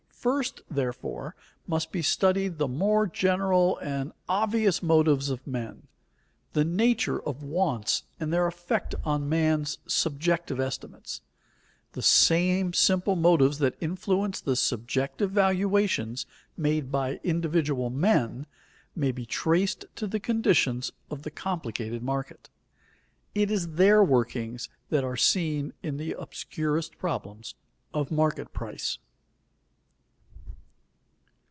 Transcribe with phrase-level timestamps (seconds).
[0.21, 5.87] First, therefore, must be studied the more general and obvious motives of men,
[6.53, 11.21] the nature of wants and their effects on man's subjective estimates.
[11.93, 18.45] The same simple motives that influence the subjective valuations made by individual men,
[18.95, 22.51] may be traced to the conditions of the complicated market.
[23.33, 27.55] It is their workings that are seen in the obscurest problems
[27.91, 28.99] of market price.